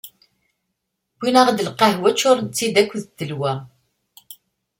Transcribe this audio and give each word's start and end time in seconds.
Wwin-aɣ-id 1.17 1.63
lqahwa, 1.67 2.09
ččuren-tt-id 2.15 2.75
d 2.87 2.87
ttelwa. 3.05 3.53